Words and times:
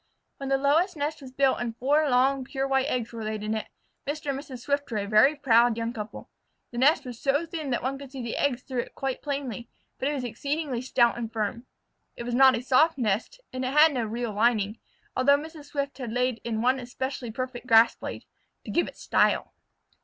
When 0.37 0.49
the 0.49 0.57
lowest 0.57 0.97
nest 0.97 1.21
was 1.21 1.31
built 1.31 1.59
and 1.59 1.73
the 1.73 1.77
four 1.77 2.09
long 2.09 2.43
pure 2.43 2.67
white 2.67 2.87
eggs 2.87 3.13
were 3.13 3.23
laid 3.23 3.43
in 3.43 3.53
it, 3.53 3.67
Mr. 4.07 4.31
and 4.31 4.39
Mrs. 4.39 4.61
Swift 4.61 4.89
were 4.89 4.97
a 4.97 5.05
very 5.05 5.35
proud 5.35 5.77
young 5.77 5.93
couple. 5.93 6.27
The 6.71 6.79
nest 6.79 7.05
was 7.05 7.19
so 7.19 7.45
thin 7.45 7.69
that 7.69 7.83
one 7.83 7.99
could 7.99 8.11
see 8.11 8.23
the 8.23 8.35
eggs 8.35 8.63
through 8.63 8.79
it 8.79 8.95
quite 8.95 9.21
plainly, 9.21 9.69
but 9.99 10.07
it 10.09 10.15
was 10.15 10.23
exceedingly 10.23 10.81
stout 10.81 11.19
and 11.19 11.31
firm. 11.31 11.67
It 12.15 12.23
was 12.23 12.33
not 12.33 12.57
a 12.57 12.63
soft 12.63 12.97
nest, 12.97 13.41
and 13.53 13.63
it 13.63 13.73
had 13.73 13.93
no 13.93 14.03
real 14.03 14.33
lining, 14.33 14.79
although 15.15 15.37
Mrs. 15.37 15.65
Swift 15.65 15.99
had 15.99 16.11
laid 16.11 16.41
in 16.43 16.63
one 16.63 16.79
especially 16.79 17.29
perfect 17.29 17.67
grass 17.67 17.93
blade 17.95 18.25
"to 18.65 18.71
give 18.71 18.87
it 18.87 18.97
style." 18.97 19.53